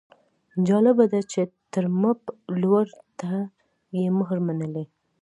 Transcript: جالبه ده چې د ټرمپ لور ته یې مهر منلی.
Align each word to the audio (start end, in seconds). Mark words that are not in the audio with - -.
جالبه 0.67 1.05
ده 1.11 1.19
چې 1.31 1.41
د 1.45 1.51
ټرمپ 1.73 2.19
لور 2.61 2.87
ته 3.19 3.29
یې 3.97 4.05
مهر 4.19 4.37
منلی. 4.47 4.85